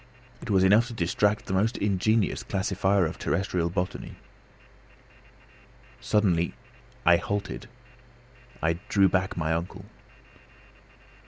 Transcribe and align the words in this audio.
It 0.41 0.49
was 0.49 0.63
enough 0.63 0.87
to 0.87 0.93
distract 0.93 1.45
the 1.45 1.53
most 1.53 1.77
ingenious 1.77 2.41
classifier 2.41 3.05
of 3.05 3.19
terrestrial 3.19 3.69
botany. 3.69 4.15
Suddenly 5.99 6.55
I 7.05 7.17
halted. 7.17 7.69
I 8.63 8.79
drew 8.89 9.07
back 9.09 9.37
my 9.37 9.53
uncle. 9.53 9.85